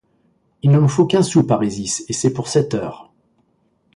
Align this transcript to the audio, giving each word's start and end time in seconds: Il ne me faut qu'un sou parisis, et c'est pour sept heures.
Il 0.63 0.71
ne 0.71 0.79
me 0.79 0.87
faut 0.87 1.05
qu'un 1.05 1.21
sou 1.21 1.45
parisis, 1.45 2.03
et 2.09 2.13
c'est 2.13 2.33
pour 2.33 2.47
sept 2.47 2.73
heures. 2.73 3.11